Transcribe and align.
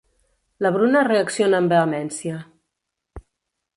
La 0.67 0.71
Bruna 0.77 1.03
reacciona 1.09 1.59
amb 1.65 1.75
vehemència. 1.75 2.39